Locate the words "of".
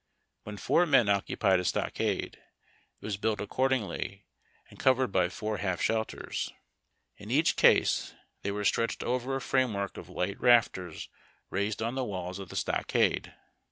9.97-10.09, 12.39-12.49